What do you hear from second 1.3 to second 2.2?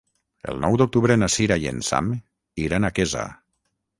Sira i en Sam